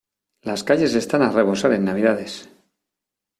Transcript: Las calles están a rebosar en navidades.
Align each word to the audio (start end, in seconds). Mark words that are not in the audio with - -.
Las 0.47 0.61
calles 0.63 0.95
están 0.95 1.21
a 1.21 1.29
rebosar 1.31 1.71
en 1.73 1.85
navidades. 1.85 2.33